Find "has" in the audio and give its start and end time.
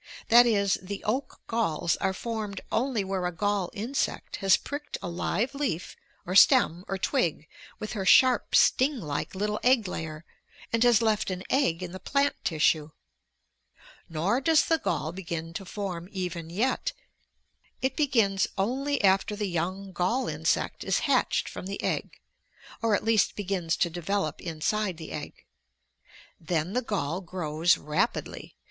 4.37-4.57, 10.83-11.03